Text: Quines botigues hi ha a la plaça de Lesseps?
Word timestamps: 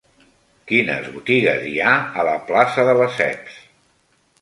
Quines 0.71 1.09
botigues 1.17 1.67
hi 1.73 1.75
ha 1.89 1.93
a 2.23 2.27
la 2.31 2.35
plaça 2.51 2.89
de 2.91 2.99
Lesseps? 3.03 3.65